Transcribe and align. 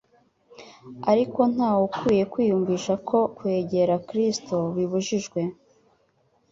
Ariko 1.11 1.39
ntawe 1.53 1.81
ukwiriye 1.87 2.23
kwiyumvisha 2.33 2.93
ko 3.07 3.17
kwegera 3.37 3.93
Kristo 4.07 4.55
bibujijwe. 4.75 5.39